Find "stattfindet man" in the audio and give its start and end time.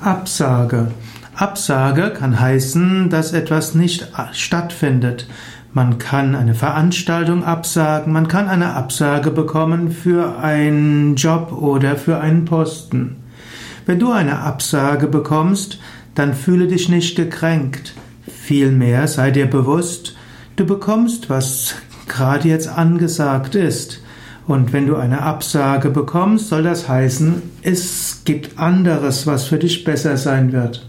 4.32-5.98